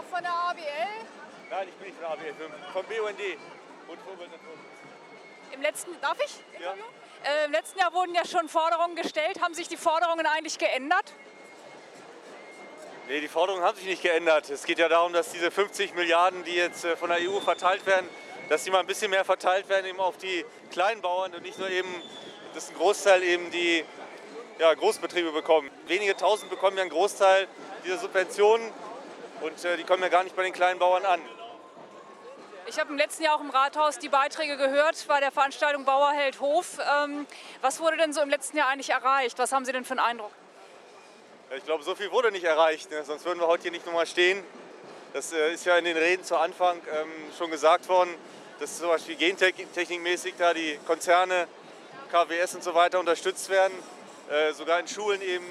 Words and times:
auch 0.00 0.04
von 0.04 0.22
der 0.22 0.32
ABL? 0.32 0.62
Nein, 1.50 1.68
ich 1.68 1.74
bin 1.74 1.88
nicht 1.88 1.98
von 1.98 2.02
der 2.02 2.10
ABL, 2.10 2.34
vom 2.72 2.84
BUND. 2.84 3.38
Und 3.88 3.98
Im 5.52 5.62
letzten, 5.62 6.00
darf 6.00 6.16
ich? 6.24 6.62
Ja. 6.62 6.74
Äh, 7.24 7.46
Im 7.46 7.52
letzten 7.52 7.78
Jahr 7.78 7.92
wurden 7.92 8.14
ja 8.14 8.24
schon 8.24 8.48
Forderungen 8.48 8.96
gestellt. 8.96 9.40
Haben 9.42 9.52
sich 9.54 9.68
die 9.68 9.76
Forderungen 9.76 10.26
eigentlich 10.26 10.58
geändert? 10.58 11.12
Nee, 13.08 13.20
die 13.20 13.28
Forderungen 13.28 13.64
haben 13.64 13.76
sich 13.76 13.86
nicht 13.86 14.02
geändert. 14.02 14.48
Es 14.48 14.64
geht 14.64 14.78
ja 14.78 14.88
darum, 14.88 15.12
dass 15.12 15.32
diese 15.32 15.50
50 15.50 15.94
Milliarden, 15.94 16.44
die 16.44 16.54
jetzt 16.54 16.84
äh, 16.84 16.96
von 16.96 17.10
der 17.10 17.18
EU 17.18 17.40
verteilt 17.40 17.84
werden, 17.84 18.08
dass 18.48 18.64
die 18.64 18.70
mal 18.70 18.80
ein 18.80 18.86
bisschen 18.86 19.10
mehr 19.10 19.24
verteilt 19.24 19.68
werden 19.68 19.86
eben 19.86 20.00
auf 20.00 20.16
die 20.16 20.44
Kleinbauern 20.70 21.34
und 21.34 21.42
nicht 21.42 21.58
nur 21.58 21.68
eben, 21.68 21.92
dass 22.54 22.70
ein 22.70 22.76
Großteil 22.76 23.22
eben 23.24 23.50
die 23.50 23.84
ja, 24.60 24.72
Großbetriebe 24.72 25.32
bekommen. 25.32 25.70
Wenige 25.86 26.16
Tausend 26.16 26.50
bekommen 26.50 26.76
ja 26.76 26.82
einen 26.82 26.90
Großteil 26.90 27.48
dieser 27.84 27.98
Subventionen 27.98 28.72
und 29.40 29.64
äh, 29.64 29.76
die 29.76 29.84
kommen 29.84 30.02
ja 30.02 30.08
gar 30.08 30.24
nicht 30.24 30.36
bei 30.36 30.42
den 30.42 30.52
Kleinbauern 30.52 31.04
an. 31.04 31.20
Ich 32.66 32.78
habe 32.78 32.90
im 32.90 32.98
letzten 32.98 33.24
Jahr 33.24 33.36
auch 33.36 33.40
im 33.40 33.50
Rathaus 33.50 33.98
die 33.98 34.08
Beiträge 34.08 34.56
gehört 34.56 35.04
bei 35.08 35.18
der 35.18 35.32
Veranstaltung 35.32 35.84
Bauer 35.84 36.12
hält 36.12 36.40
Hof. 36.40 36.78
Ähm, 36.78 37.26
was 37.60 37.80
wurde 37.80 37.96
denn 37.96 38.12
so 38.12 38.20
im 38.20 38.30
letzten 38.30 38.56
Jahr 38.56 38.68
eigentlich 38.68 38.90
erreicht? 38.90 39.38
Was 39.38 39.52
haben 39.52 39.64
Sie 39.64 39.72
denn 39.72 39.84
für 39.84 39.92
einen 39.92 40.00
Eindruck? 40.00 40.30
Ich 41.56 41.64
glaube, 41.64 41.82
so 41.82 41.96
viel 41.96 42.12
wurde 42.12 42.30
nicht 42.30 42.44
erreicht, 42.44 42.90
ne? 42.92 43.02
sonst 43.04 43.24
würden 43.24 43.40
wir 43.40 43.48
heute 43.48 43.62
hier 43.62 43.72
nicht 43.72 43.84
nochmal 43.84 44.06
stehen. 44.06 44.44
Das 45.12 45.32
äh, 45.32 45.52
ist 45.52 45.64
ja 45.64 45.76
in 45.78 45.84
den 45.84 45.96
Reden 45.96 46.22
zu 46.22 46.36
Anfang 46.36 46.80
ähm, 46.92 47.10
schon 47.36 47.50
gesagt 47.50 47.88
worden, 47.88 48.14
dass 48.60 48.78
zum 48.78 48.88
Beispiel 48.88 49.16
gentechnikmäßig 49.16 50.34
da 50.38 50.54
die 50.54 50.78
Konzerne, 50.86 51.48
KWS 52.12 52.54
und 52.54 52.62
so 52.62 52.74
weiter 52.74 53.00
unterstützt 53.00 53.48
werden. 53.48 53.72
Äh, 54.30 54.52
sogar 54.52 54.78
in 54.78 54.86
Schulen 54.86 55.20
eben 55.22 55.46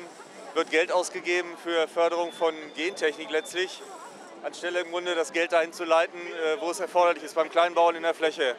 wird 0.60 0.72
Geld 0.72 0.92
ausgegeben 0.92 1.56
für 1.64 1.88
Förderung 1.88 2.34
von 2.34 2.54
Gentechnik 2.76 3.30
letztlich, 3.30 3.82
anstelle 4.44 4.82
im 4.82 4.92
Grunde 4.92 5.16
das 5.16 5.32
Geld 5.32 5.54
dahin 5.54 5.72
zu 5.72 5.86
leiten, 5.86 6.20
äh, 6.20 6.60
wo 6.60 6.70
es 6.70 6.82
erforderlich 6.82 7.24
ist, 7.24 7.34
beim 7.34 7.50
Kleinbauern 7.50 7.96
in 7.96 8.04
der 8.04 8.14
Fläche. 8.14 8.58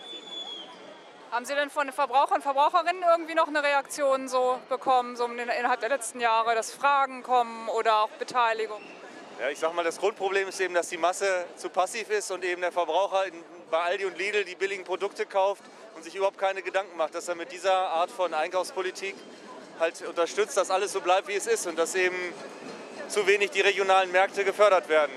Haben 1.31 1.45
Sie 1.45 1.55
denn 1.55 1.69
von 1.69 1.87
den 1.87 1.93
Verbrauchern 1.93 2.37
und 2.37 2.43
Verbraucherinnen 2.43 3.05
irgendwie 3.07 3.35
noch 3.35 3.49
eine 3.49 3.63
Reaktion 3.63 4.29
so 4.29 4.59
bekommen, 4.71 5.15
so 5.15 5.27
innerhalb 5.27 5.81
der 5.81 5.91
letzten 5.91 6.21
Jahre, 6.21 6.55
dass 6.55 6.73
Fragen 6.73 7.23
kommen 7.23 7.69
oder 7.69 7.97
auch 8.05 8.09
Beteiligung? 8.19 8.81
Ja, 9.39 9.51
ich 9.51 9.59
sag 9.59 9.75
mal, 9.75 9.85
das 9.85 9.99
Grundproblem 9.99 10.49
ist 10.49 10.59
eben, 10.59 10.73
dass 10.73 10.89
die 10.89 10.97
Masse 10.97 11.45
zu 11.57 11.69
passiv 11.69 12.09
ist 12.09 12.31
und 12.31 12.43
eben 12.47 12.63
der 12.63 12.73
Verbraucher 12.73 13.25
bei 13.71 13.79
Aldi 13.79 14.07
und 14.07 14.17
Lidl 14.17 14.47
die 14.47 14.55
billigen 14.55 14.85
Produkte 14.85 15.27
kauft 15.27 15.65
und 15.95 16.03
sich 16.03 16.15
überhaupt 16.15 16.39
keine 16.39 16.63
Gedanken 16.63 16.97
macht, 16.97 17.15
dass 17.15 17.29
er 17.29 17.35
mit 17.35 17.53
dieser 17.53 17.75
Art 17.75 18.11
von 18.11 18.33
Einkaufspolitik 18.33 19.15
halt 19.81 20.01
unterstützt, 20.03 20.57
dass 20.57 20.71
alles 20.71 20.93
so 20.93 21.01
bleibt, 21.01 21.27
wie 21.29 21.35
es 21.35 21.47
ist 21.47 21.67
und 21.67 21.79
dass 21.79 21.95
eben 21.95 22.17
zu 23.09 23.27
wenig 23.27 23.51
die 23.51 23.61
regionalen 23.61 24.13
Märkte 24.13 24.45
gefördert 24.45 24.89
werden. 24.89 25.13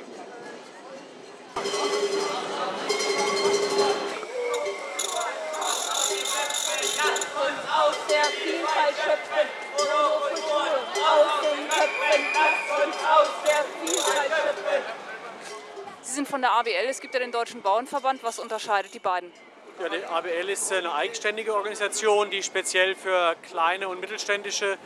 Sie 16.02 16.17
sind 16.17 16.27
von 16.27 16.42
der 16.42 16.52
ABL, 16.52 16.88
es 16.89 17.00
gibt 17.00 17.14
ja 17.14 17.20
den 17.20 17.31
Deutschen 17.31 17.61
Bauernverband. 17.61 18.23
Was 18.23 18.39
unterscheidet 18.39 18.94
die 18.94 19.00
beiden? 19.00 19.31
Ja, 19.80 19.90
die 19.90 20.06
ABL 20.06 20.50
ist 20.50 20.72
eine 20.72 20.94
eigenständige 20.94 21.56
Organisation, 21.56 22.30
die 22.30 22.44
speziell 22.44 22.96
für 22.96 23.36
kleine 23.50 23.88
und 23.88 24.00
mittelständische 24.00 24.78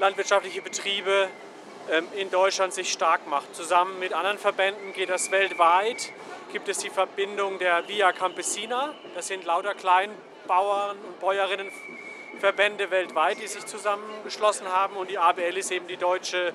landwirtschaftliche 0.00 0.60
Betriebe 0.60 1.28
ähm, 1.90 2.06
in 2.14 2.30
Deutschland 2.30 2.74
sich 2.74 2.92
stark 2.92 3.26
macht. 3.26 3.54
Zusammen 3.54 3.98
mit 3.98 4.12
anderen 4.12 4.38
Verbänden 4.38 4.92
geht 4.92 5.08
das 5.08 5.30
weltweit. 5.30 6.12
Gibt 6.52 6.68
es 6.68 6.78
die 6.78 6.90
Verbindung 6.90 7.58
der 7.58 7.88
Via 7.88 8.12
Campesina. 8.12 8.94
Das 9.14 9.28
sind 9.28 9.44
lauter 9.44 9.74
Kleinbauern 9.74 10.98
und 10.98 11.20
Bäuerinnen 11.20 11.70
Verbände 12.38 12.90
weltweit, 12.90 13.40
die 13.40 13.46
sich 13.46 13.64
zusammengeschlossen 13.66 14.68
haben 14.68 14.96
und 14.96 15.10
die 15.10 15.18
ABL 15.18 15.56
ist 15.56 15.72
eben 15.72 15.88
die 15.88 15.96
deutsche 15.96 16.52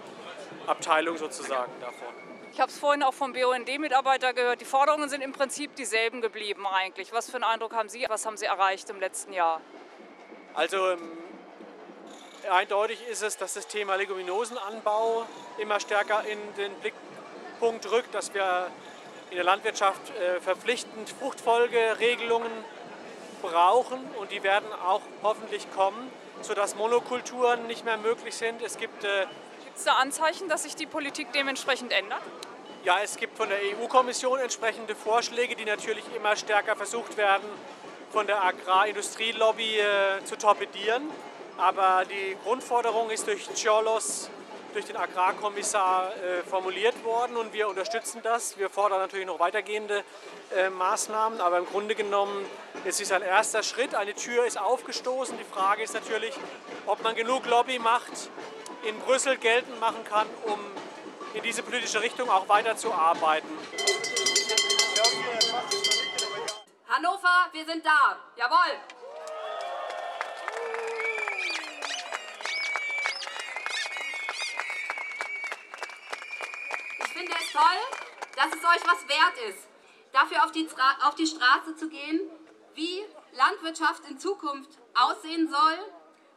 Abteilung 0.68 1.18
sozusagen 1.18 1.72
davon. 1.82 2.23
Ich 2.54 2.60
habe 2.60 2.72
es 2.72 2.78
vorhin 2.78 3.02
auch 3.02 3.16
vom 3.16 3.34
BUND-Mitarbeiter 3.34 4.32
gehört. 4.32 4.62
Die 4.62 4.66
Forderungen 4.66 5.10
sind 5.10 5.22
im 5.22 5.32
Prinzip 5.32 5.76
dieselben 5.76 6.22
geblieben 6.22 6.68
eigentlich. 6.68 7.12
Was 7.12 7.28
für 7.28 7.38
einen 7.38 7.46
Eindruck 7.46 7.74
haben 7.74 7.90
Sie? 7.90 8.06
Was 8.10 8.28
haben 8.28 8.38
Sie 8.38 8.46
erreicht 8.46 8.92
im 8.92 9.00
letzten 9.00 9.34
Jahr? 9.34 9.60
Also 10.54 10.92
ähm, 10.92 11.18
eindeutig 12.52 13.08
ist 13.08 13.24
es, 13.24 13.38
dass 13.38 13.56
das 13.56 13.66
Thema 13.66 13.96
Leguminosenanbau 13.96 15.26
immer 15.58 15.80
stärker 15.80 16.26
in 16.26 16.38
den 16.56 16.72
Blickpunkt 16.76 17.90
rückt, 17.90 18.14
dass 18.14 18.32
wir 18.36 18.68
in 19.32 19.38
der 19.38 19.46
Landwirtschaft 19.46 20.12
äh, 20.12 20.40
verpflichtend 20.40 21.10
Fruchtfolgeregelungen 21.10 22.52
brauchen 23.42 24.00
und 24.20 24.32
die 24.32 24.44
werden 24.44 24.72
auch 24.86 25.02
hoffentlich 25.24 25.66
kommen, 25.74 26.12
sodass 26.42 26.76
Monokulturen 26.76 27.66
nicht 27.66 27.84
mehr 27.84 27.98
möglich 27.98 28.36
sind. 28.36 28.62
Es 28.62 28.78
gibt 28.78 29.04
äh, 29.04 29.26
es 29.78 29.84
da 29.84 29.94
Anzeichen, 29.94 30.50
dass 30.50 30.64
sich 30.64 30.76
die 30.76 30.86
Politik 30.86 31.32
dementsprechend 31.34 31.92
ändert? 31.92 32.22
Ja, 32.84 33.00
es 33.02 33.16
gibt 33.16 33.38
von 33.38 33.48
der 33.50 33.60
EU-Kommission 33.60 34.40
entsprechende 34.40 34.96
Vorschläge, 34.96 35.56
die 35.56 35.66
natürlich 35.66 36.04
immer 36.16 36.36
stärker 36.36 36.76
versucht 36.76 37.16
werden, 37.18 37.48
von 38.12 38.28
der 38.28 38.44
Agrarindustrielobby 38.44 39.80
äh, 39.80 40.26
zu 40.26 40.38
torpedieren. 40.38 41.10
Aber 41.58 42.04
die 42.06 42.36
Grundforderung 42.44 43.10
ist 43.10 43.28
durch 43.28 43.48
Ciolos 43.54 44.30
durch 44.74 44.86
den 44.86 44.98
Agrarkommissar 44.98 46.12
äh, 46.16 46.44
formuliert 46.44 47.04
worden 47.04 47.38
und 47.38 47.54
wir 47.54 47.68
unterstützen 47.68 48.22
das. 48.24 48.58
Wir 48.58 48.70
fordern 48.70 49.00
natürlich 49.00 49.26
noch 49.26 49.40
weitergehende 49.40 50.04
äh, 50.56 50.70
Maßnahmen, 50.70 51.40
aber 51.42 51.60
im 51.60 51.66
Grunde 51.66 51.96
genommen 51.96 52.46
ist 52.84 53.00
es 53.00 53.12
ein 53.12 53.22
erster 53.22 53.64
Schritt. 53.64 53.96
Eine 53.96 54.14
Tür 54.16 54.46
ist 54.46 54.60
aufgestoßen. 54.60 55.38
Die 55.38 55.44
Frage 55.44 55.84
ist 55.84 55.94
natürlich, 55.94 56.34
ob 56.86 57.04
man 57.04 57.16
genug 57.16 57.46
Lobbymacht 57.46 58.30
in 58.84 59.00
Brüssel 59.00 59.38
geltend 59.38 59.80
machen 59.80 60.04
kann, 60.04 60.28
um 60.46 60.60
in 61.34 61.42
diese 61.44 61.64
politische 61.64 62.02
Richtung 62.02 62.30
auch 62.30 62.48
weiterzuarbeiten. 62.48 63.50
Hannover, 66.88 67.50
wir 67.52 67.66
sind 67.66 67.86
da. 67.86 68.18
Jawohl. 68.36 68.80
finde 77.14 77.32
es 77.40 77.52
toll, 77.52 77.62
dass 78.36 78.48
es 78.48 78.64
euch 78.66 78.88
was 78.88 79.08
wert 79.08 79.50
ist, 79.50 79.68
dafür 80.12 80.44
auf 80.44 80.52
die, 80.52 80.68
auf 81.06 81.16
die 81.16 81.28
Straße 81.28 81.76
zu 81.76 81.88
gehen, 81.90 82.22
wie 82.74 83.06
Landwirtschaft 83.34 84.04
in 84.10 84.18
Zukunft 84.18 84.80
aussehen 84.96 85.48
soll 85.48 85.78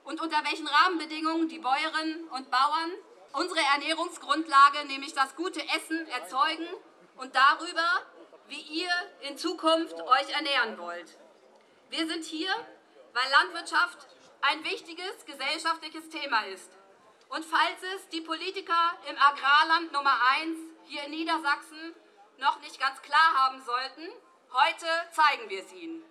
und 0.07 0.21
unter 0.21 0.43
welchen 0.45 0.67
Rahmenbedingungen 0.67 1.49
die 1.49 1.59
Bäuerinnen 1.59 2.29
und 2.29 2.51
Bauern 2.51 2.93
unsere 3.33 3.61
Ernährungsgrundlage, 3.75 4.87
nämlich 4.87 5.13
das 5.13 5.35
gute 5.37 5.61
Essen, 5.69 6.07
erzeugen 6.09 6.67
und 7.17 7.35
darüber, 7.35 8.03
wie 8.49 8.61
ihr 8.61 8.91
in 9.29 9.37
Zukunft 9.37 9.95
euch 9.95 10.31
ernähren 10.31 10.79
wollt. 10.79 11.19
Wir 11.91 12.07
sind 12.07 12.25
hier, 12.25 12.51
weil 13.13 13.31
Landwirtschaft 13.31 14.07
ein 14.43 14.65
wichtiges 14.65 15.25
gesellschaftliches 15.27 16.09
Thema 16.09 16.47
ist. 16.47 16.71
Und 17.29 17.45
falls 17.45 17.83
es 17.97 18.09
die 18.09 18.21
Politiker 18.21 18.97
im 19.11 19.17
Agrarland 19.19 19.93
Nummer 19.93 20.17
1 20.41 20.57
hier 20.85 21.03
in 21.05 21.11
Niedersachsen 21.11 21.95
noch 22.39 22.61
nicht 22.61 22.79
ganz 22.79 23.03
klar 23.03 23.35
haben 23.35 23.61
sollten, 23.65 24.09
heute 24.53 24.87
zeigen 25.11 25.51
wir 25.51 25.65
es 25.65 25.73
Ihnen. 25.73 26.05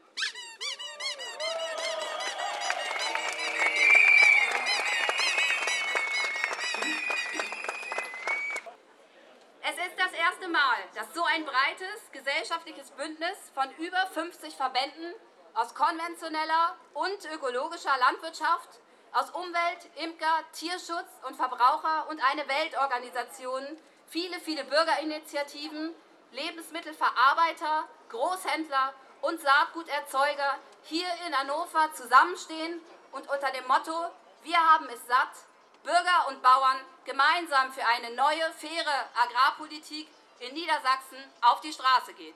Erste 10.26 10.48
Mal, 10.48 10.78
dass 10.96 11.14
so 11.14 11.24
ein 11.24 11.46
breites 11.46 12.12
gesellschaftliches 12.12 12.90
Bündnis 12.92 13.38
von 13.54 13.70
über 13.78 14.08
50 14.08 14.56
Verbänden 14.56 15.14
aus 15.54 15.76
konventioneller 15.76 16.76
und 16.94 17.26
ökologischer 17.32 17.96
Landwirtschaft, 18.00 18.82
aus 19.14 19.30
Umwelt, 19.30 19.88
Imker, 20.04 20.44
Tierschutz 20.52 21.12
und 21.28 21.36
Verbraucher 21.36 22.08
und 22.10 22.20
eine 22.26 22.48
Weltorganisation 22.48 23.64
viele, 24.08 24.40
viele 24.40 24.64
Bürgerinitiativen, 24.64 25.94
Lebensmittelverarbeiter, 26.32 27.88
Großhändler 28.10 28.94
und 29.22 29.40
Saatguterzeuger 29.40 30.58
hier 30.84 31.08
in 31.28 31.38
Hannover 31.38 31.94
zusammenstehen 31.94 32.82
und 33.12 33.30
unter 33.30 33.52
dem 33.52 33.68
Motto 33.68 34.10
Wir 34.42 34.58
haben 34.58 34.88
es 34.90 35.06
satt, 35.06 35.38
Bürger 35.86 36.28
und 36.30 36.42
Bauern 36.42 36.80
gemeinsam 37.06 37.72
für 37.72 37.86
eine 37.86 38.10
neue, 38.16 38.52
faire 38.54 39.06
Agrarpolitik 39.16 40.08
in 40.40 40.54
Niedersachsen 40.56 41.24
auf 41.42 41.62
die 41.62 41.72
Straße 41.72 42.14
geht. 42.16 42.34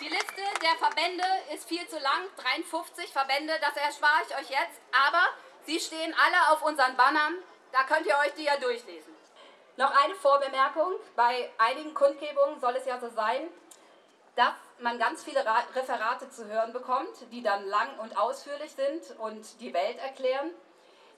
Die 0.00 0.08
Liste 0.08 0.42
der 0.60 0.76
Verbände 0.78 1.24
ist 1.54 1.68
viel 1.68 1.86
zu 1.86 1.98
lang, 2.00 2.28
53 2.36 3.12
Verbände, 3.12 3.52
das 3.60 3.76
erspare 3.76 4.22
ich 4.28 4.36
euch 4.36 4.50
jetzt, 4.50 4.80
aber 5.06 5.28
sie 5.64 5.78
stehen 5.78 6.12
alle 6.14 6.52
auf 6.52 6.62
unseren 6.62 6.96
Bannern, 6.96 7.36
da 7.70 7.84
könnt 7.84 8.06
ihr 8.06 8.18
euch 8.18 8.34
die 8.34 8.44
ja 8.44 8.56
durchlesen. 8.56 9.14
Noch 9.76 9.92
eine 10.02 10.14
Vorbemerkung, 10.16 10.94
bei 11.14 11.52
einigen 11.58 11.94
Kundgebungen 11.94 12.58
soll 12.60 12.74
es 12.76 12.86
ja 12.86 12.98
so 12.98 13.08
sein, 13.10 13.48
dass 14.36 14.52
man 14.80 14.98
ganz 14.98 15.24
viele 15.24 15.44
Referate 15.74 16.30
zu 16.30 16.46
hören 16.46 16.72
bekommt, 16.72 17.32
die 17.32 17.42
dann 17.42 17.66
lang 17.66 17.98
und 17.98 18.16
ausführlich 18.16 18.72
sind 18.72 19.18
und 19.18 19.60
die 19.60 19.72
Welt 19.72 19.98
erklären. 19.98 20.50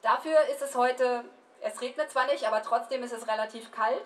Dafür 0.02 0.40
ist 0.52 0.62
es 0.62 0.76
heute, 0.76 1.24
es 1.60 1.80
regnet 1.80 2.10
zwar 2.10 2.26
nicht, 2.26 2.46
aber 2.46 2.62
trotzdem 2.62 3.02
ist 3.02 3.12
es 3.12 3.26
relativ 3.26 3.72
kalt. 3.72 4.04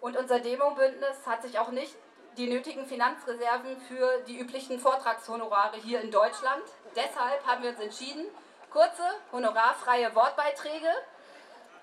Und 0.00 0.16
unser 0.16 0.40
Demo-Bündnis 0.40 1.26
hat 1.26 1.42
sich 1.42 1.58
auch 1.58 1.68
nicht 1.68 1.94
die 2.38 2.48
nötigen 2.48 2.86
Finanzreserven 2.86 3.78
für 3.82 4.22
die 4.26 4.38
üblichen 4.38 4.80
Vortragshonorare 4.80 5.76
hier 5.76 6.00
in 6.00 6.10
Deutschland. 6.10 6.62
Deshalb 6.96 7.46
haben 7.46 7.62
wir 7.62 7.70
uns 7.70 7.80
entschieden, 7.80 8.26
kurze, 8.70 9.04
honorarfreie 9.30 10.14
Wortbeiträge 10.14 10.90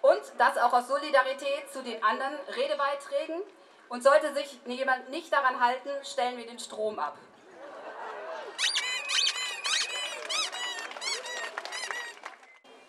und 0.02 0.22
das 0.40 0.58
auch 0.58 0.74
aus 0.74 0.88
Solidarität 0.88 1.72
zu 1.72 1.84
den 1.84 2.04
anderen 2.04 2.36
Redebeiträgen 2.56 3.42
und 3.92 4.02
sollte 4.02 4.34
sich 4.34 4.58
jemand 4.66 5.10
nicht 5.10 5.34
daran 5.34 5.60
halten, 5.60 5.90
stellen 6.02 6.38
wir 6.38 6.48
den 6.48 6.60
Strom 6.60 6.98
ab. 6.98 7.18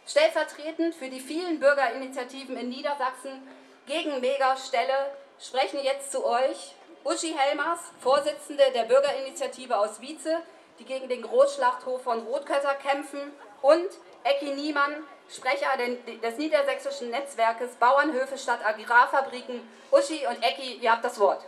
Stellvertretend 0.06 0.94
für 0.94 1.08
die 1.08 1.18
vielen 1.18 1.58
Bürgerinitiativen 1.58 2.56
in 2.56 2.68
Niedersachsen 2.68 3.42
gegen 3.86 4.20
Megastelle 4.20 5.16
sprechen 5.40 5.80
jetzt 5.82 6.12
zu 6.12 6.24
euch 6.24 6.76
Uschi 7.02 7.34
Helmers, 7.36 7.80
Vorsitzende 7.98 8.62
der 8.72 8.84
Bürgerinitiative 8.84 9.76
aus 9.76 10.00
Wietze, 10.00 10.40
die 10.78 10.84
gegen 10.84 11.08
den 11.08 11.22
Großschlachthof 11.22 12.04
von 12.04 12.20
Rotkötter 12.20 12.74
kämpfen, 12.74 13.32
und 13.60 13.88
Ecki 14.22 14.54
Niemann, 14.54 15.02
Sprecher 15.34 15.78
des 16.22 16.36
niedersächsischen 16.36 17.10
Netzwerkes 17.10 17.76
Bauernhöfe 17.76 18.36
statt 18.36 18.60
Agrarfabriken. 18.64 19.66
Uschi 19.90 20.26
und 20.26 20.42
Ecki, 20.42 20.74
ihr 20.74 20.92
habt 20.92 21.04
das 21.04 21.18
Wort. 21.18 21.42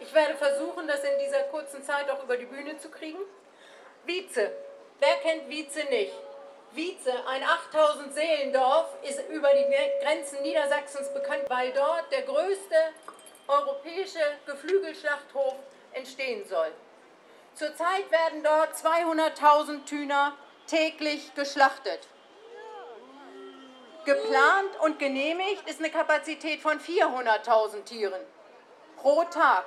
Ich 0.00 0.12
werde 0.12 0.34
versuchen, 0.34 0.86
das 0.86 1.02
in 1.04 1.18
dieser 1.18 1.44
kurzen 1.44 1.82
Zeit 1.82 2.10
auch 2.10 2.22
über 2.22 2.36
die 2.36 2.46
Bühne 2.46 2.76
zu 2.78 2.90
kriegen. 2.90 3.18
Wietze. 4.04 4.50
Wer 4.98 5.16
kennt 5.22 5.48
Wietze 5.48 5.80
nicht? 5.84 6.12
Wietze, 6.72 7.12
ein 7.26 7.42
8000 7.42 8.14
Seelendorf, 8.14 8.86
ist 9.02 9.28
über 9.28 9.48
die 9.52 10.04
Grenzen 10.04 10.42
Niedersachsens 10.42 11.12
bekannt, 11.12 11.44
weil 11.48 11.72
dort 11.72 12.12
der 12.12 12.22
größte 12.22 12.76
europäische 13.48 14.20
Geflügelschlachthof 14.46 15.56
entstehen 15.92 16.46
soll. 16.46 16.70
Zurzeit 17.54 18.10
werden 18.10 18.42
dort 18.44 18.74
200.000 18.74 19.84
Tüner 19.84 20.34
täglich 20.66 21.34
geschlachtet. 21.34 22.06
Geplant 24.04 24.80
und 24.82 24.98
genehmigt 24.98 25.68
ist 25.68 25.78
eine 25.78 25.90
Kapazität 25.90 26.60
von 26.60 26.80
400.000 26.80 27.84
Tieren 27.84 28.20
pro 28.96 29.24
Tag. 29.24 29.64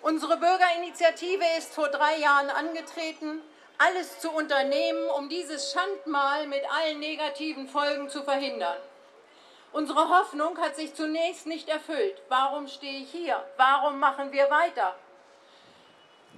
Unsere 0.00 0.36
Bürgerinitiative 0.36 1.44
ist 1.58 1.74
vor 1.74 1.88
drei 1.88 2.16
Jahren 2.16 2.50
angetreten, 2.50 3.40
alles 3.78 4.18
zu 4.20 4.30
unternehmen, 4.30 5.08
um 5.10 5.28
dieses 5.28 5.72
Schandmal 5.72 6.46
mit 6.46 6.62
allen 6.72 6.98
negativen 6.98 7.68
Folgen 7.68 8.08
zu 8.08 8.22
verhindern. 8.22 8.78
Unsere 9.72 10.08
Hoffnung 10.08 10.58
hat 10.58 10.76
sich 10.76 10.94
zunächst 10.94 11.46
nicht 11.46 11.68
erfüllt. 11.68 12.20
Warum 12.28 12.68
stehe 12.68 13.00
ich 13.00 13.10
hier? 13.10 13.42
Warum 13.56 13.98
machen 13.98 14.32
wir 14.32 14.50
weiter? 14.50 14.94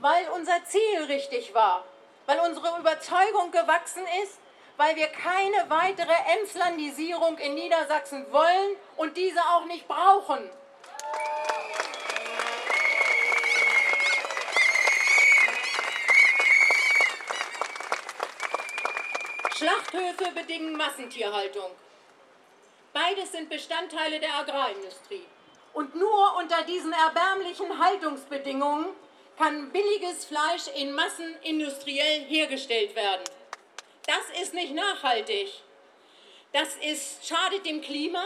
Weil 0.01 0.29
unser 0.31 0.65
Ziel 0.65 1.05
richtig 1.09 1.55
war, 1.55 1.85
weil 2.27 2.39
unsere 2.41 2.79
Überzeugung 2.79 3.51
gewachsen 3.51 4.05
ist, 4.23 4.39
weil 4.77 4.97
wir 4.97 5.07
keine 5.07 5.69
weitere 5.69 6.13
Emslandisierung 6.39 7.39
in 7.39 7.55
Niedersachsen 7.55 8.27
wollen 8.33 8.77
und 8.97 9.17
diese 9.17 9.41
auch 9.41 9.65
nicht 9.67 9.87
brauchen. 9.87 10.51
Schlachthöfe 19.57 20.33
bedingen 20.35 20.77
Massentierhaltung. 20.77 21.71
Beides 22.93 23.33
sind 23.33 23.49
Bestandteile 23.49 24.21
der 24.21 24.35
Agrarindustrie. 24.35 25.25
Und 25.73 25.95
nur 25.95 26.37
unter 26.37 26.63
diesen 26.63 26.93
erbärmlichen 26.93 27.79
Haltungsbedingungen 27.79 28.87
kann 29.37 29.71
billiges 29.73 30.25
Fleisch 30.25 30.69
in 30.77 30.93
Massen 30.93 31.37
industriell 31.43 32.25
hergestellt 32.25 32.95
werden. 32.95 33.25
Das 34.07 34.41
ist 34.43 34.55
nicht 34.55 34.75
nachhaltig. 34.75 35.49
Das 36.53 36.77
ist, 36.77 37.27
schadet 37.27 37.67
dem 37.67 37.81
Klima, 37.81 38.25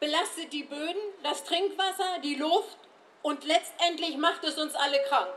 belastet 0.00 0.52
die 0.52 0.64
Böden, 0.64 1.00
das 1.22 1.44
Trinkwasser, 1.44 2.18
die 2.24 2.34
Luft 2.34 2.78
und 3.22 3.44
letztendlich 3.44 4.16
macht 4.16 4.42
es 4.44 4.58
uns 4.58 4.74
alle 4.74 5.00
krank. 5.04 5.32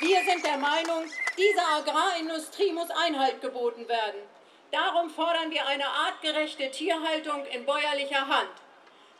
Wir 0.00 0.24
sind 0.24 0.44
der 0.44 0.58
Meinung, 0.58 1.10
dieser 1.38 1.66
Agrarindustrie 1.68 2.72
muss 2.72 2.90
Einhalt 2.90 3.40
geboten 3.40 3.88
werden. 3.88 4.35
Darum 4.70 5.10
fordern 5.10 5.50
wir 5.50 5.64
eine 5.66 5.86
artgerechte 5.86 6.70
Tierhaltung 6.70 7.46
in 7.46 7.64
bäuerlicher 7.64 8.26
Hand. 8.26 8.50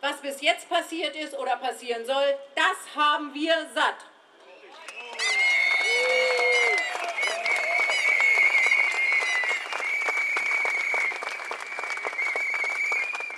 Was 0.00 0.20
bis 0.20 0.40
jetzt 0.40 0.68
passiert 0.68 1.16
ist 1.16 1.34
oder 1.38 1.56
passieren 1.56 2.04
soll, 2.04 2.36
das 2.54 2.96
haben 2.96 3.32
wir 3.32 3.54
satt. 3.74 3.96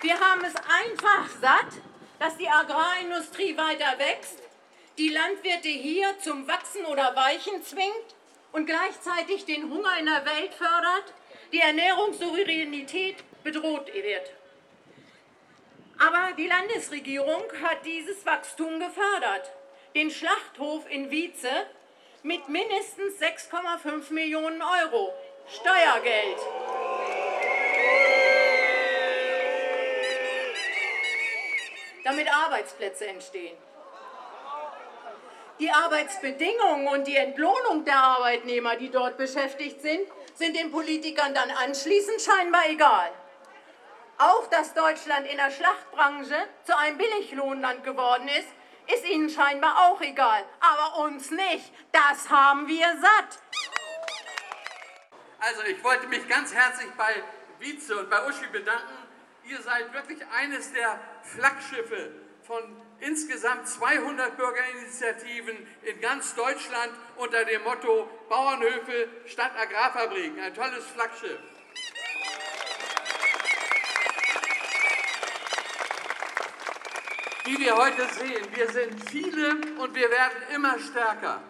Wir 0.00 0.18
haben 0.18 0.44
es 0.44 0.54
einfach 0.56 1.28
satt, 1.40 1.72
dass 2.18 2.36
die 2.36 2.48
Agrarindustrie 2.48 3.56
weiter 3.56 3.98
wächst, 3.98 4.42
die 4.96 5.10
Landwirte 5.10 5.68
hier 5.68 6.18
zum 6.20 6.48
Wachsen 6.48 6.84
oder 6.86 7.14
Weichen 7.14 7.62
zwingt 7.62 8.14
und 8.52 8.66
gleichzeitig 8.66 9.44
den 9.44 9.70
Hunger 9.70 9.98
in 9.98 10.06
der 10.06 10.24
Welt 10.24 10.54
fördert 10.54 11.12
die 11.52 11.60
Ernährungssouveränität 11.60 13.16
bedroht 13.42 13.92
wird. 13.92 14.32
Aber 15.98 16.32
die 16.36 16.46
Landesregierung 16.46 17.42
hat 17.62 17.84
dieses 17.84 18.24
Wachstum 18.24 18.78
gefördert. 18.78 19.50
Den 19.94 20.10
Schlachthof 20.10 20.88
in 20.90 21.10
Wietze 21.10 21.50
mit 22.22 22.48
mindestens 22.48 23.20
6,5 23.20 24.12
Millionen 24.12 24.62
Euro 24.62 25.12
Steuergeld. 25.48 26.38
Damit 32.04 32.32
Arbeitsplätze 32.32 33.06
entstehen. 33.06 33.56
Die 35.58 35.70
Arbeitsbedingungen 35.70 36.86
und 36.88 37.06
die 37.06 37.16
Entlohnung 37.16 37.84
der 37.84 37.96
Arbeitnehmer, 37.96 38.76
die 38.76 38.90
dort 38.90 39.16
beschäftigt 39.16 39.80
sind, 39.80 40.08
sind 40.38 40.56
den 40.56 40.70
Politikern 40.70 41.34
dann 41.34 41.50
anschließend 41.50 42.22
scheinbar 42.22 42.68
egal. 42.68 43.10
Auch 44.18 44.46
dass 44.48 44.72
Deutschland 44.72 45.26
in 45.26 45.36
der 45.36 45.50
Schlachtbranche 45.50 46.36
zu 46.64 46.76
einem 46.76 46.96
Billiglohnland 46.96 47.82
geworden 47.84 48.28
ist, 48.28 48.48
ist 48.94 49.04
ihnen 49.04 49.28
scheinbar 49.28 49.90
auch 49.90 50.00
egal. 50.00 50.44
Aber 50.60 51.04
uns 51.04 51.30
nicht. 51.30 51.72
Das 51.92 52.30
haben 52.30 52.66
wir 52.68 52.86
satt. 53.00 53.38
Also 55.40 55.62
ich 55.62 55.82
wollte 55.84 56.06
mich 56.06 56.26
ganz 56.28 56.54
herzlich 56.54 56.90
bei 56.96 57.22
Vize 57.58 57.96
und 57.98 58.08
bei 58.08 58.26
Uschi 58.26 58.46
bedanken. 58.50 58.94
Ihr 59.44 59.60
seid 59.60 59.92
wirklich 59.92 60.20
eines 60.36 60.72
der 60.72 61.00
Flaggschiffe 61.22 62.12
von 62.48 62.62
insgesamt 63.00 63.68
200 63.68 64.36
Bürgerinitiativen 64.38 65.54
in 65.82 66.00
ganz 66.00 66.34
Deutschland 66.34 66.92
unter 67.16 67.44
dem 67.44 67.62
Motto 67.62 68.08
Bauernhöfe 68.30 69.08
statt 69.26 69.52
Agrarfabriken. 69.54 70.40
Ein 70.40 70.54
tolles 70.54 70.84
Flaggschiff. 70.86 71.38
Wie 77.44 77.58
wir 77.58 77.76
heute 77.76 78.06
sehen, 78.14 78.46
wir 78.54 78.70
sind 78.70 79.10
viele 79.10 79.50
und 79.78 79.94
wir 79.94 80.10
werden 80.10 80.42
immer 80.54 80.78
stärker. 80.78 81.42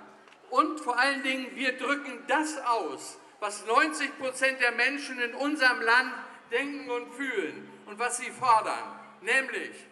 Und 0.50 0.80
vor 0.80 0.98
allen 0.98 1.22
Dingen, 1.22 1.54
wir 1.54 1.78
drücken 1.78 2.24
das 2.26 2.58
aus, 2.58 3.18
was 3.38 3.64
90 3.66 4.18
Prozent 4.18 4.60
der 4.60 4.72
Menschen 4.72 5.20
in 5.20 5.34
unserem 5.34 5.80
Land 5.80 6.12
denken 6.50 6.90
und 6.90 7.14
fühlen 7.14 7.70
und 7.86 7.98
was 7.98 8.18
sie 8.18 8.30
fordern, 8.30 8.98
nämlich 9.20 9.87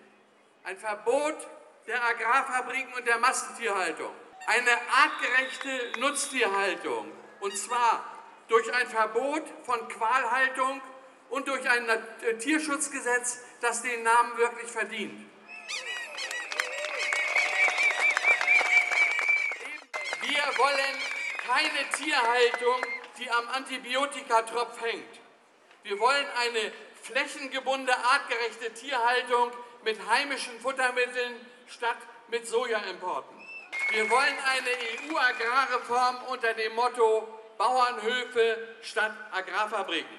ein 0.67 0.77
Verbot 0.79 1.37
der 1.87 2.03
Agrarfabriken 2.03 2.93
und 2.95 3.07
der 3.07 3.19
Massentierhaltung, 3.19 4.11
eine 4.47 4.71
artgerechte 4.91 6.01
Nutztierhaltung, 6.01 7.13
und 7.39 7.57
zwar 7.57 8.05
durch 8.49 8.73
ein 8.75 8.89
Verbot 8.89 9.45
von 9.65 9.87
Qualhaltung 9.89 10.83
und 11.31 11.47
durch 11.47 11.69
ein 11.71 11.87
Tierschutzgesetz, 12.41 13.39
das 13.61 13.83
den 13.83 14.03
Namen 14.03 14.37
wirklich 14.39 14.69
verdient. 14.69 15.31
Wir 20.23 20.59
wollen 20.59 20.97
keine 21.47 21.91
Tierhaltung, 21.97 22.83
die 23.19 23.31
am 23.31 23.49
Antibiotikatropf 23.51 24.83
hängt. 24.83 25.21
Wir 25.85 26.01
wollen 26.01 26.27
eine 26.41 26.73
flächengebundene, 27.03 27.97
artgerechte 27.97 28.75
Tierhaltung 28.75 29.53
mit 29.87 30.05
heimischen 30.05 30.59
Futtermitteln 30.59 31.47
statt 31.69 31.99
mit 32.26 32.45
Sojaimporten. 32.45 33.37
Wir 33.90 34.11
wollen 34.11 34.35
eine 34.45 35.14
EU-Agrarreform 35.14 36.25
unter 36.25 36.52
dem 36.55 36.75
Motto 36.75 37.28
Bauernhöfe 37.57 38.76
statt 38.83 39.12
Agrarfabriken. 39.31 40.19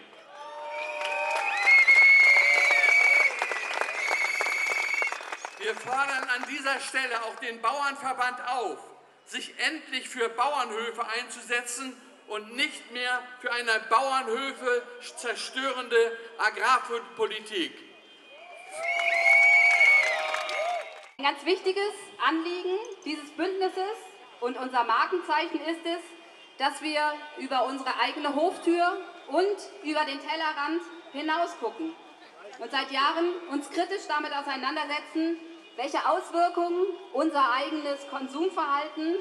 Wir 5.58 5.76
fordern 5.76 6.30
an 6.34 6.46
dieser 6.50 6.80
Stelle 6.80 7.22
auch 7.26 7.36
den 7.42 7.62
Bauernverband 7.62 8.48
auf, 8.48 8.80
sich 9.26 9.54
endlich 9.60 10.08
für 10.08 10.30
Bauernhöfe 10.30 11.06
einzusetzen 11.08 12.02
und 12.28 12.56
nicht 12.56 12.90
mehr 12.92 13.22
für 13.42 13.52
eine 13.52 13.82
Bauernhöfe 13.90 14.84
zerstörende 15.18 16.18
Agrarpolitik. 16.38 17.87
Ein 21.20 21.34
ganz 21.34 21.46
wichtiges 21.46 21.94
Anliegen 22.24 22.78
dieses 23.04 23.32
Bündnisses 23.32 23.98
und 24.40 24.56
unser 24.56 24.84
Markenzeichen 24.84 25.60
ist 25.62 25.84
es, 25.84 26.00
dass 26.60 26.80
wir 26.84 27.02
über 27.40 27.66
unsere 27.66 28.00
eigene 28.00 28.36
Hoftür 28.36 29.02
und 29.28 29.58
über 29.84 30.06
den 30.06 30.20
Tellerrand 30.20 30.80
hinaus 31.14 31.58
gucken 31.60 31.96
und 32.60 32.70
seit 32.70 32.92
Jahren 32.92 33.34
uns 33.50 33.68
kritisch 33.72 34.06
damit 34.08 34.32
auseinandersetzen, 34.32 35.40
welche 35.76 36.08
Auswirkungen 36.08 36.86
unser 37.14 37.52
eigenes 37.52 38.08
Konsumverhalten, 38.12 39.16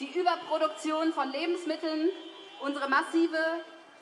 die 0.00 0.18
Überproduktion 0.18 1.12
von 1.12 1.30
Lebensmitteln, 1.30 2.10
unsere 2.60 2.88
massive 2.88 3.38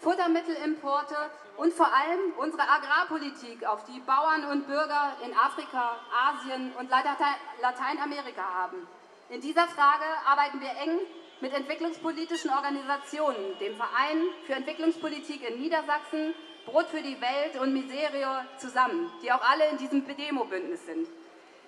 Futtermittelimporte 0.00 1.30
und 1.56 1.72
vor 1.72 1.86
allem 1.86 2.32
unsere 2.36 2.68
Agrarpolitik 2.68 3.64
auf 3.66 3.84
die 3.84 4.00
Bauern 4.00 4.44
und 4.50 4.66
Bürger 4.66 5.16
in 5.24 5.36
Afrika, 5.36 5.96
Asien 6.12 6.72
und 6.78 6.90
Lateinamerika 6.90 8.42
haben. 8.42 8.86
In 9.30 9.40
dieser 9.40 9.66
Frage 9.68 10.04
arbeiten 10.26 10.60
wir 10.60 10.70
eng 10.70 10.98
mit 11.40 11.52
entwicklungspolitischen 11.52 12.50
Organisationen, 12.50 13.58
dem 13.60 13.76
Verein 13.76 14.24
für 14.46 14.54
Entwicklungspolitik 14.54 15.48
in 15.48 15.60
Niedersachsen, 15.60 16.34
Brot 16.66 16.86
für 16.86 17.02
die 17.02 17.20
Welt 17.20 17.60
und 17.60 17.72
Miserio 17.72 18.28
zusammen, 18.58 19.10
die 19.22 19.30
auch 19.30 19.42
alle 19.42 19.68
in 19.68 19.76
diesem 19.76 20.06
Demo-Bündnis 20.06 20.86
sind. 20.86 21.08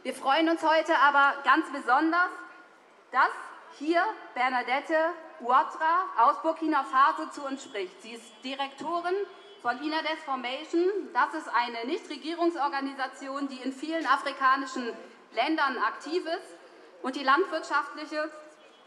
Wir 0.02 0.14
freuen 0.14 0.48
uns 0.48 0.62
heute 0.62 0.96
aber 0.98 1.34
ganz 1.44 1.66
besonders, 1.70 2.30
dass 3.10 3.30
hier 3.78 4.02
Bernadette 4.34 4.94
Ouattara 5.42 6.04
aus 6.18 6.40
Burkina 6.42 6.84
Faso 6.84 7.26
zu 7.30 7.44
uns 7.44 7.62
spricht. 7.64 8.00
Sie 8.02 8.12
ist 8.12 8.24
Direktorin 8.42 9.14
von 9.62 9.82
Inades 9.82 10.22
Formation. 10.24 11.08
Das 11.12 11.34
ist 11.34 11.48
eine 11.48 11.86
Nichtregierungsorganisation, 11.86 13.48
die 13.48 13.56
in 13.56 13.72
vielen 13.72 14.06
afrikanischen 14.06 14.92
Ländern 15.34 15.78
aktiv 15.78 16.24
ist 16.24 16.54
und 17.02 17.16
die 17.16 17.24
landwirtschaftliche 17.24 18.30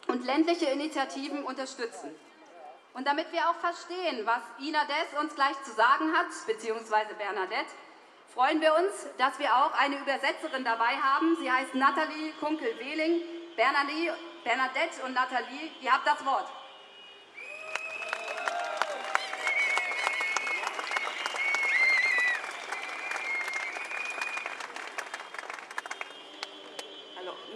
und 0.07 0.25
ländliche 0.25 0.65
Initiativen 0.65 1.43
unterstützen. 1.43 2.15
Und 2.93 3.07
damit 3.07 3.31
wir 3.31 3.49
auch 3.49 3.55
verstehen, 3.55 4.25
was 4.25 4.41
Inades 4.59 5.13
uns 5.21 5.35
gleich 5.35 5.61
zu 5.63 5.71
sagen 5.71 6.11
hat, 6.17 6.27
beziehungsweise 6.47 7.13
Bernadette, 7.13 7.71
freuen 8.33 8.61
wir 8.61 8.73
uns, 8.75 9.07
dass 9.17 9.37
wir 9.39 9.55
auch 9.55 9.71
eine 9.73 9.99
Übersetzerin 9.99 10.63
dabei 10.63 10.97
haben. 10.97 11.37
Sie 11.39 11.51
heißt 11.51 11.75
Nathalie 11.75 12.33
Kunkel-Wehling. 12.39 13.21
Bernadette 13.55 15.03
und 15.05 15.13
Nathalie, 15.13 15.71
ihr 15.81 15.91
habt 15.91 16.07
das 16.07 16.25
Wort. 16.25 16.47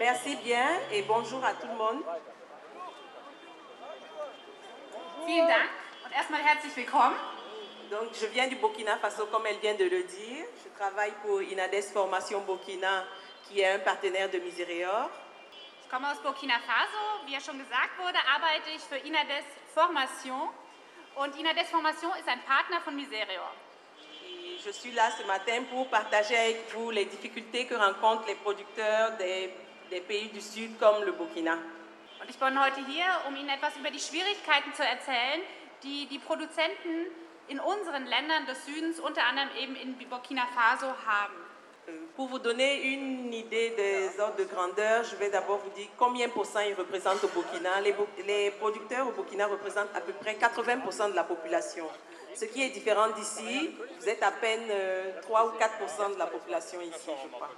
Merci 0.04 0.36
bien 0.36 0.68
et 0.92 1.02
bonjour 1.04 1.42
à 1.46 1.54
tout 1.54 1.66
le 1.66 1.78
monde. 1.78 2.04
Vielen 5.26 5.48
Dank 5.48 5.70
und 6.04 6.12
erstmal 6.12 6.42
herzlich 6.42 6.76
willkommen. 6.76 7.16
Donc, 7.90 8.10
je 8.14 8.26
viens 8.26 8.50
du 8.50 8.58
Burkina 8.58 8.98
Faso, 8.98 9.28
comme 9.28 9.46
elle 9.46 9.60
vient 9.60 9.76
de 9.76 9.86
le 9.86 10.04
dire. 10.04 10.46
Je 10.62 10.78
travaille 10.78 11.14
pour 11.22 11.42
Inades 11.42 11.86
Formation 11.94 12.42
Burkina, 12.42 13.06
qui 13.48 13.62
est 13.62 13.76
un 13.76 13.80
partenaire 13.80 14.30
de 14.30 14.40
Miserior. 14.40 15.10
Ich 15.86 15.90
komme 15.90 16.12
aus 16.12 16.20
Burkina 16.22 16.60
Faso. 16.68 17.26
Wie 17.26 17.32
ja 17.32 17.40
schon 17.40 17.58
gesagt 17.58 17.98
wurde, 17.98 18.20
arbeite 18.36 18.72
ich 18.76 18.82
für 18.82 18.98
Inades 18.98 19.46
Formation. 19.74 20.50
Und 21.16 21.34
Inades 21.38 21.70
Formation 21.70 22.12
ist 22.20 22.28
ein 22.28 22.42
Partner 22.44 22.82
von 22.82 22.94
Miserior. 22.94 23.54
Et 24.26 24.60
je 24.66 24.72
suis 24.74 24.92
là 24.92 25.10
ce 25.12 25.24
matin 25.26 25.64
pour 25.72 25.88
partager 25.88 26.36
avec 26.38 26.74
vous 26.74 26.92
les 26.92 27.06
difficultés 27.06 27.66
que 27.68 27.76
rencontrent 27.76 28.28
les 28.28 28.36
producteurs 28.36 29.16
des 29.16 29.50
des 29.90 30.02
pays 30.02 30.30
du 30.30 30.42
Sud 30.42 30.80
comme 30.80 31.04
le 31.04 31.14
Burkina. 31.14 31.54
Und 32.22 32.30
ich 32.30 32.38
bin 32.38 32.60
heute 32.60 32.86
hier, 32.86 33.06
um 33.28 33.36
Ihnen 33.36 33.50
etwas 33.50 33.76
über 33.78 33.92
die 33.92 34.00
Schwierigkeiten 34.00 34.74
zu 34.74 34.84
erzählen, 34.84 35.42
die 35.84 36.06
die 36.08 36.20
Produzenten 36.20 37.08
in 37.48 37.60
unseren 37.60 38.06
Ländern 38.06 38.46
des 38.46 38.66
Südens, 38.66 39.00
unter 39.00 39.24
anderem 39.26 39.50
eben 39.60 39.76
in 39.76 39.98
Burkina 40.10 40.48
Faso, 40.56 40.88
haben. 41.06 41.34
Euh, 41.90 41.92
pour 42.16 42.30
vous 42.30 42.40
donner 42.40 42.82
une 42.94 43.34
idée 43.34 43.72
des 43.72 44.18
ordres 44.20 44.38
de 44.38 44.46
grandeur, 44.46 45.04
je 45.04 45.18
vais 45.18 45.30
d'abord 45.30 45.58
vous 45.58 45.70
dire 45.72 45.90
combien 45.98 46.30
pour 46.30 46.46
cent 46.46 46.62
ils 46.62 46.76
représentent 46.76 47.24
au 47.26 47.28
Burkina. 47.28 47.82
Les, 47.82 47.94
les, 48.26 48.52
producteurs 48.52 49.06
au 49.06 49.12
Burkina 49.12 49.48
représentent 49.48 49.94
à 49.94 50.00
peu 50.00 50.14
près 50.14 50.36
80% 50.36 51.12
de 51.12 51.16
la 51.16 51.26
population. 51.26 51.86
Ce 52.36 52.46
qui 52.46 52.64
est 52.64 52.70
différent 52.70 53.10
d'ici, 53.10 53.76
vous 54.00 54.08
êtes 54.08 54.24
à 54.24 54.32
peine 54.32 54.64
3 55.24 55.42
euh, 55.42 55.50
ou 55.50 55.60
4% 55.60 56.14
de 56.14 56.20
la 56.20 56.28
population 56.28 56.80
ici, 56.80 57.12
je 57.22 57.28
crois. 57.30 57.50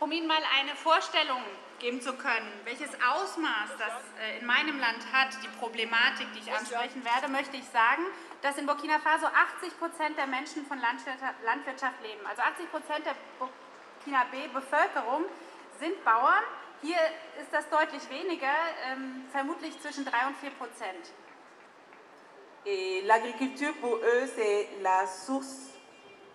Um 0.00 0.10
Ihnen 0.12 0.26
mal 0.26 0.40
eine 0.58 0.74
Vorstellung 0.76 1.42
geben 1.78 2.00
zu 2.00 2.14
können, 2.14 2.50
welches 2.64 2.88
Ausmaß 2.88 3.76
das 3.78 3.92
äh, 4.18 4.38
in 4.38 4.46
meinem 4.46 4.80
Land 4.80 5.04
hat, 5.12 5.28
die 5.44 5.48
Problematik, 5.58 6.26
die 6.32 6.38
ich 6.38 6.50
ansprechen 6.50 7.04
werde, 7.04 7.28
möchte 7.28 7.58
ich 7.58 7.66
sagen, 7.66 8.06
dass 8.40 8.56
in 8.56 8.64
Burkina 8.64 8.98
Faso 8.98 9.26
80 9.26 9.78
Prozent 9.78 10.16
der 10.16 10.26
Menschen 10.26 10.64
von 10.64 10.78
Landwirtschaft 10.80 12.02
leben. 12.02 12.26
Also 12.26 12.40
80 12.40 12.70
Prozent 12.70 13.04
der 13.04 13.14
Burkina 13.38 14.24
B-Bevölkerung 14.32 15.26
sind 15.78 16.02
Bauern. 16.02 16.44
Hier 16.80 16.96
ist 17.38 17.52
das 17.52 17.68
deutlich 17.68 18.08
weniger, 18.08 18.56
ähm, 18.90 19.26
vermutlich 19.30 19.78
zwischen 19.82 20.06
3 20.06 20.28
und 20.28 20.36
4 20.38 20.50
Prozent. 20.52 21.12
Et 22.64 23.02
l'agriculture 23.04 23.72
pour 23.82 23.96
eux, 23.96 24.26
c'est 24.34 24.68
la 24.80 25.06
source 25.06 25.78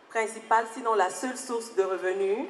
principale, 0.09 0.67
sinon 0.75 0.93
la 0.93 1.09
seule 1.09 1.37
source 1.37 1.73
de 1.75 1.83
revenus. 1.83 2.47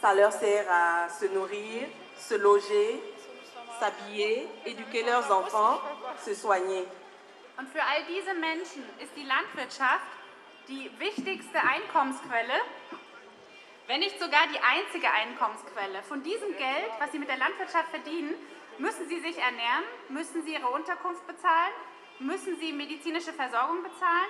Ça 0.00 0.14
leur 0.14 0.32
sert 0.32 0.66
à 0.70 1.08
se 1.08 1.26
nourrir, 1.26 1.88
se 2.16 2.34
loger, 2.34 3.00
s'habiller, 3.78 4.48
éduquer 4.66 5.02
leurs 5.02 5.30
enfants, 5.30 5.80
se 6.18 6.34
soigner. 6.34 6.84
Und 7.56 7.68
für 7.68 7.82
all 7.82 8.04
diese 8.08 8.34
Menschen 8.34 8.82
ist 9.00 9.14
die 9.16 9.24
Landwirtschaft 9.24 10.02
die 10.68 10.90
wichtigste 10.98 11.60
Einkommensquelle, 11.60 12.60
wenn 13.86 14.00
nicht 14.00 14.18
sogar 14.18 14.46
die 14.48 14.58
einzige 14.58 15.10
Einkommensquelle. 15.10 16.02
Von 16.02 16.22
diesem 16.22 16.56
Geld, 16.56 16.90
was 16.98 17.12
sie 17.12 17.18
mit 17.18 17.28
der 17.28 17.36
Landwirtschaft 17.36 17.90
verdienen, 17.90 18.34
müssen 18.78 19.08
sie 19.08 19.20
sich 19.20 19.38
ernähren, 19.38 19.84
müssen 20.08 20.42
sie 20.42 20.54
ihre 20.54 20.68
Unterkunft 20.68 21.26
bezahlen, 21.26 21.72
müssen 22.18 22.58
sie 22.58 22.72
medizinische 22.72 23.32
Versorgung 23.32 23.82
bezahlen, 23.82 24.28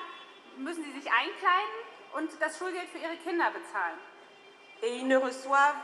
müssen 0.56 0.85
sie 0.85 1.00
sich 1.00 1.11
einkleiden 1.11 1.78
und 2.14 2.30
das 2.40 2.59
Schulgeld 2.59 2.88
für 2.90 2.99
ihre 2.99 3.16
Kinder 3.16 3.50
bezahlen. 3.50 3.99
Et 4.84 4.96
ils 4.96 5.08
ne 5.08 5.16
reçoivent 5.16 5.74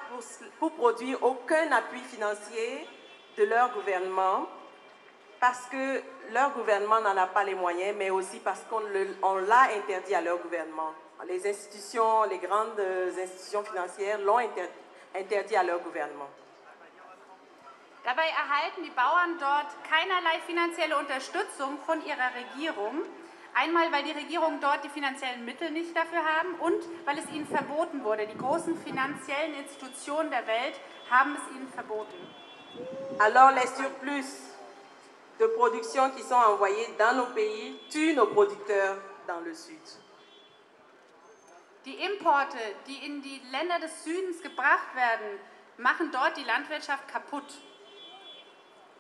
pour, 0.59 0.73
produire 0.73 1.23
aucun 1.23 1.73
appui 1.73 2.01
financier 2.01 2.87
de 3.39 3.45
leur 3.45 3.73
gouvernement 3.73 4.47
parce 5.41 5.67
que 5.67 6.03
leur 6.33 6.51
gouvernement 6.51 7.01
n'en 7.01 7.17
a 7.17 7.27
pas 7.27 7.45
les 7.45 7.55
moyens, 7.55 7.97
mais 7.97 8.11
aussi 8.11 8.41
parce 8.41 8.61
qu'on 8.69 8.81
l'a 9.37 9.69
interdit 9.75 10.15
à 10.15 10.21
leur 10.21 10.39
gouvernement. 10.39 10.93
Les 11.27 11.49
institutions, 11.49 12.25
les 12.25 12.39
grandes 12.39 12.79
institutions 13.19 13.65
financières 13.65 14.19
l'ont 14.21 14.37
interdit, 14.37 14.71
interdit 15.17 15.57
à 15.57 15.63
leur 15.63 15.81
gouvernement. 15.81 16.29
Dabei 18.03 18.29
erhalten 18.29 18.83
die 18.83 18.91
Bauern 18.97 19.37
dort 19.39 19.77
keinerlei 19.85 20.41
finanzielle 20.47 20.97
Unterstützung 20.97 21.79
von 21.85 22.01
ihrer 22.07 22.31
Regierung. 22.35 23.05
Einmal, 23.55 23.91
weil 23.93 24.05
die 24.05 24.13
Regierungen 24.13 24.61
dort 24.61 24.85
die 24.85 24.89
finanziellen 24.89 25.45
Mittel 25.45 25.71
nicht 25.71 25.95
dafür 25.97 26.25
haben 26.25 26.55
und 26.61 26.83
weil 27.05 27.19
es 27.19 27.29
ihnen 27.31 27.47
verboten 27.47 28.05
wurde. 28.05 28.27
Die 28.27 28.39
großen 28.39 28.77
finanziellen 28.79 29.55
Institutionen 29.55 30.31
der 30.31 30.47
Welt 30.47 30.81
haben 31.11 31.37
es 31.37 31.57
ihnen 31.57 31.69
verboten. 31.69 32.17
Alors 33.19 33.51
les 33.51 33.77
surplus 33.77 34.51
de 35.39 35.47
production 35.49 36.11
qui 36.11 36.23
sont 36.23 36.35
envoyés 36.35 36.89
dans 36.99 37.17
nos 37.17 37.35
pays 37.35 37.79
tuent 37.91 38.15
nos 38.15 38.27
producteurs 38.27 38.97
dans 39.27 39.41
le 39.41 39.55
Sud. 39.55 39.81
Die 41.87 41.97
Importe, 42.05 42.59
die 42.87 43.07
in 43.07 43.23
die 43.23 43.41
Länder 43.51 43.79
des 43.81 44.05
Südens 44.05 44.43
gebracht 44.43 44.95
werden, 44.95 45.41
machen 45.79 46.11
dort 46.13 46.37
die 46.37 46.45
Landwirtschaft 46.45 47.09
kaputt. 47.09 47.55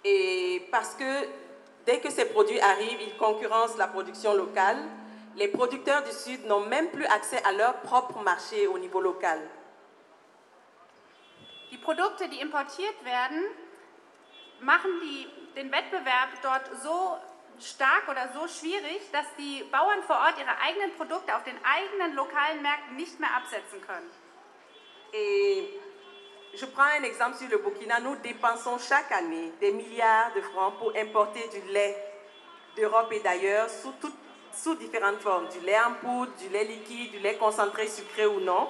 Et 0.02 0.70
parce 0.70 0.96
que 0.96 1.28
dès 1.86 2.00
que 2.00 2.10
ces 2.10 2.26
produits 2.26 2.60
arrivent, 2.60 3.00
ils 3.00 3.16
concurrencent 3.16 3.76
la 3.76 3.88
production 3.88 4.34
locale, 4.34 4.78
les 5.36 5.48
producteurs 5.48 6.02
du 6.04 6.10
Sud 6.10 6.44
n'ont 6.46 6.66
même 6.66 6.90
plus 6.90 7.06
accès 7.06 7.42
à 7.44 7.52
leur 7.52 7.80
propre 7.80 8.20
marché 8.22 8.66
au 8.66 8.78
niveau 8.78 9.00
local. 9.00 9.40
Die 11.70 11.78
Produkte, 11.78 12.28
die 12.28 12.40
importiert 12.40 13.04
werden, 13.04 13.44
machen 14.60 14.90
die, 15.00 15.26
den 15.54 15.70
Wettbewerb 15.70 16.30
dort 16.42 16.68
so 16.82 17.16
stark 17.60 18.08
oder 18.08 18.28
so 18.34 18.48
schwierig, 18.48 19.00
dass 19.12 19.26
die 19.38 19.62
Bauern 19.70 20.02
vor 20.02 20.16
Ort 20.16 20.38
ihre 20.38 20.58
eigenen 20.60 20.92
Produkte 20.96 21.34
auf 21.36 21.44
den 21.44 21.56
eigenen 21.64 22.14
lokalen 22.14 22.62
Märkten 22.62 22.96
nicht 22.96 23.20
mehr 23.20 23.34
absetzen 23.36 23.80
können. 23.86 24.10
Et 25.12 25.79
je 26.54 26.66
prends 26.66 26.82
un 26.98 27.02
exemple 27.02 27.36
sur 27.36 27.48
le 27.48 27.58
Burkina. 27.58 28.00
Nous 28.00 28.16
dépensons 28.16 28.78
chaque 28.78 29.10
année 29.12 29.52
des 29.60 29.72
milliards 29.72 30.32
de 30.34 30.40
francs 30.40 30.74
pour 30.78 30.92
importer 30.96 31.48
du 31.48 31.72
lait 31.72 31.96
d'Europe 32.76 33.12
et 33.12 33.20
d'ailleurs 33.20 33.68
sous, 33.68 33.94
sous 34.52 34.74
différentes 34.74 35.20
formes. 35.20 35.48
Du 35.48 35.60
lait 35.60 35.78
en 35.80 35.94
poudre, 35.94 36.32
du 36.36 36.48
lait 36.48 36.64
liquide, 36.64 37.12
du 37.12 37.18
lait 37.18 37.36
concentré 37.36 37.86
sucré 37.88 38.26
ou 38.26 38.40
non. 38.40 38.68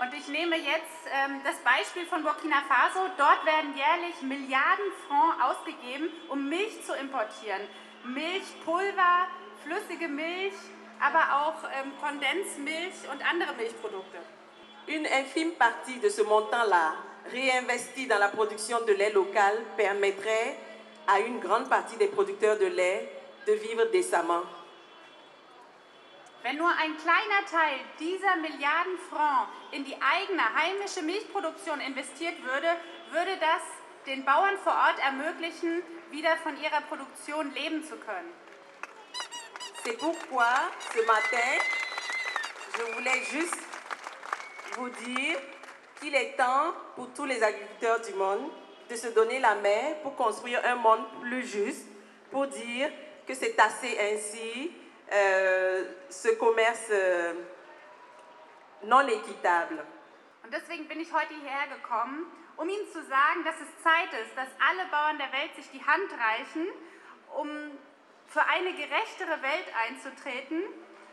Und 0.00 0.12
ich 0.12 0.26
nehme 0.26 0.56
jetzt 0.56 1.06
ähm, 1.12 1.40
das 1.44 1.56
Beispiel 1.58 2.04
von 2.06 2.24
Burkina 2.24 2.62
Faso. 2.68 3.06
Dort 3.16 3.46
werden 3.46 3.76
jährlich 3.76 4.20
Milliarden 4.22 4.92
Francs 5.06 5.36
ausgegeben, 5.40 6.10
um 6.28 6.48
Milch 6.48 6.84
zu 6.84 6.94
importieren. 6.94 7.62
Milchpulver, 8.04 9.28
flüssige 9.62 10.08
Milch, 10.08 10.54
aber 11.00 11.46
auch 11.46 11.62
ähm, 11.78 11.92
Kondensmilch 12.00 13.08
und 13.12 13.24
andere 13.24 13.54
Milchprodukte. 13.54 14.18
Une 14.86 15.06
infime 15.06 15.52
partie 15.52 15.98
de 15.98 16.08
ce 16.10 16.22
montant-là, 16.22 16.94
réinvesti 17.30 18.06
dans 18.06 18.18
la 18.18 18.28
production 18.28 18.84
de 18.84 18.92
lait 18.92 19.12
local, 19.12 19.58
permettrait 19.76 20.58
à 21.06 21.20
une 21.20 21.40
grande 21.40 21.68
partie 21.70 21.96
des 21.96 22.08
producteurs 22.08 22.58
de 22.58 22.66
lait 22.66 23.10
de 23.46 23.52
vivre 23.54 23.84
décemment. 23.90 24.42
Wenn 26.42 26.58
nur 26.58 26.68
ein 26.68 26.94
kleiner 26.98 27.46
Teil 27.50 27.80
dieser 27.98 28.36
Milliarden 28.36 28.98
Francs 29.08 29.48
in 29.72 29.82
die 29.82 29.96
eigene 29.96 30.42
heimische 30.54 31.00
Milchproduktion 31.00 31.80
investiert 31.80 32.34
würde, 32.42 32.68
würde 33.12 33.38
das 33.40 33.62
den 34.06 34.26
Bauern 34.26 34.58
vor 34.58 34.74
Ort 34.74 34.98
ermöglichen, 35.02 35.82
wieder 36.10 36.36
von 36.42 36.54
ihrer 36.62 36.82
Produktion 36.82 37.50
leben 37.54 37.82
zu 37.82 37.96
können. 37.96 38.30
C'est 39.84 39.96
pourquoi 39.98 40.52
ce 40.92 41.02
matin, 41.06 41.48
je 42.76 42.92
voulais 42.94 43.22
juste 43.30 43.73
vous 44.76 44.88
dire 44.88 45.38
qu'il 46.00 46.14
est 46.14 46.36
temps 46.36 46.72
pour 46.96 47.12
tous 47.14 47.24
les 47.24 47.42
agriculteurs 47.42 48.00
du 48.00 48.14
monde 48.14 48.50
de 48.88 48.96
se 48.96 49.08
donner 49.08 49.38
la 49.38 49.54
main 49.54 49.94
pour 50.02 50.14
construire 50.16 50.60
un 50.64 50.74
monde 50.76 51.04
plus 51.20 51.46
juste, 51.46 51.86
pour 52.30 52.46
dire 52.46 52.90
que 53.26 53.34
c'est 53.34 53.58
assez 53.58 53.98
ainsi 53.98 54.72
euh, 55.12 55.84
ce 56.10 56.28
commerce 56.34 56.88
euh, 56.90 57.34
non 58.84 59.06
équitable. 59.08 59.84
Und 60.42 60.52
deswegen 60.52 60.86
bin 60.88 61.00
ich 61.00 61.12
heute 61.12 61.32
hierher 61.34 61.68
gekommen, 61.68 62.26
um 62.56 62.68
Ihnen 62.68 62.86
zu 62.92 63.02
sagen, 63.02 63.44
dass 63.44 63.54
es 63.56 63.82
Zeit 63.82 64.12
ist, 64.22 64.36
dass 64.36 64.48
alle 64.68 64.86
Bauern 64.90 65.16
der 65.16 65.32
Welt 65.32 65.54
sich 65.56 65.70
die 65.70 65.82
Hand 65.84 66.10
reichen, 66.12 66.66
um 67.34 67.48
für 68.26 68.44
eine 68.44 68.72
gerechtere 68.74 69.40
Welt 69.42 69.68
einzutreten, 69.88 70.62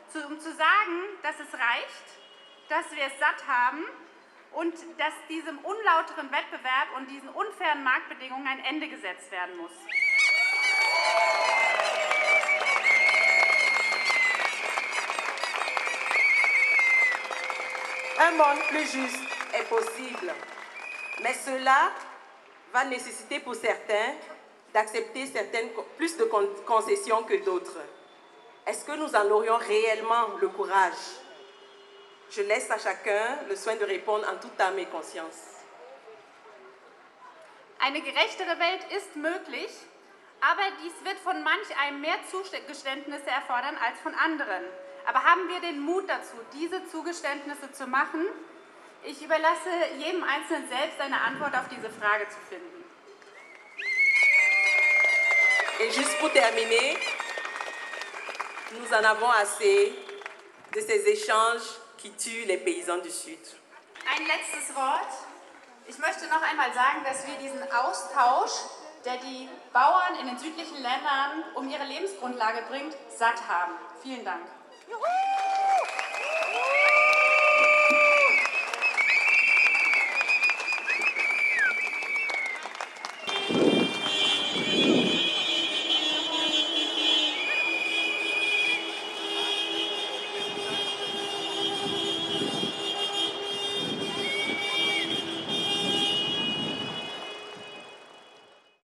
zu, 0.09 0.25
um 0.27 0.39
zu 0.39 0.51
sagen, 0.51 0.97
dass 1.23 1.39
es 1.39 1.53
reicht, 1.53 2.21
dass 2.71 2.89
wir 2.95 3.03
es 3.03 3.19
satt 3.19 3.45
haben 3.47 3.83
und 4.53 4.73
dass 4.97 5.13
diesem 5.27 5.57
unlauteren 5.59 6.31
Wettbewerb 6.31 6.87
und 6.95 7.07
diesen 7.07 7.27
unfairen 7.27 7.83
Marktbedingungen 7.83 8.47
ein 8.47 8.63
Ende 8.63 8.87
gesetzt 8.87 9.29
werden 9.29 9.57
muss. 9.57 9.71
Un 18.19 18.37
monde 18.37 18.61
plus 18.69 18.93
juste 18.93 19.19
est 19.53 19.67
possible, 19.67 20.33
mais 21.23 21.33
cela 21.33 21.91
va 22.71 22.85
nécessiter 22.85 23.39
pour 23.39 23.55
certains 23.55 24.13
d'accepter 24.73 25.25
plus 25.97 26.15
de 26.17 26.25
con- 26.25 26.47
concessions 26.65 27.23
que 27.23 27.35
d'autres. 27.43 27.77
Est-ce 28.65 28.85
que 28.85 28.93
nous 28.93 29.13
en 29.15 29.29
aurions 29.31 29.57
réellement 29.57 30.27
le 30.39 30.47
courage 30.49 31.20
Je 32.31 32.41
laisse 32.43 32.71
à 32.71 32.77
chacun 32.77 33.39
le 33.49 33.55
soin 33.57 33.75
de 33.75 33.83
répondre 33.83 34.25
en 34.29 34.37
toute 34.37 34.59
âme 34.59 34.79
et 34.79 34.85
conscience. 34.85 35.59
Eine 37.79 38.01
gerechtere 38.01 38.57
Welt 38.57 38.83
ist 38.95 39.15
möglich, 39.17 39.71
aber 40.39 40.63
dies 40.81 40.93
wird 41.03 41.19
von 41.19 41.43
manch 41.43 41.67
einem 41.77 41.99
mehr 41.99 42.17
Zugeständnisse 42.29 43.29
erfordern 43.29 43.75
als 43.85 43.99
von 43.99 44.15
anderen. 44.15 44.63
Aber 45.05 45.23
haben 45.23 45.49
wir 45.49 45.59
den 45.59 45.81
Mut 45.81 46.07
dazu, 46.07 46.37
diese 46.53 46.87
Zugeständnisse 46.87 47.71
zu 47.73 47.85
machen? 47.87 48.25
Ich 49.03 49.21
überlasse 49.21 49.69
jedem 49.97 50.23
Einzelnen 50.23 50.69
selbst 50.69 51.01
eine 51.01 51.19
Antwort 51.19 51.53
auf 51.55 51.67
diese 51.69 51.89
Frage 51.89 52.29
zu 52.29 52.37
finden. 52.47 52.81
Et 55.79 55.91
juste 55.95 56.17
pour 56.19 56.31
terminer, 56.31 56.95
nous 58.79 58.93
en 58.93 59.03
avons 59.03 59.31
assez 59.31 59.95
de 60.73 60.79
ces 60.79 61.07
échanges 61.07 61.80
qui 62.01 62.09
tuent 62.11 62.47
les 62.47 62.57
paysans 62.57 62.97
du 62.97 63.11
Sud. 63.11 63.37
Ein 64.09 64.25
letztes 64.25 64.75
Wort. 64.75 65.13
Ich 65.87 65.97
möchte 65.99 66.25
noch 66.27 66.41
einmal 66.41 66.73
sagen, 66.73 67.03
dass 67.03 67.27
wir 67.27 67.35
diesen 67.35 67.61
Austausch, 67.71 68.51
der 69.05 69.17
die 69.17 69.47
Bauern 69.71 70.15
in 70.19 70.27
den 70.27 70.37
südlichen 70.37 70.81
Ländern 70.81 71.43
um 71.55 71.69
ihre 71.69 71.85
Lebensgrundlage 71.85 72.63
bringt, 72.69 72.95
satt 73.15 73.47
haben. 73.47 73.73
Vielen 74.01 74.25
Dank. 74.25 74.45
Juhu! 74.89 75.40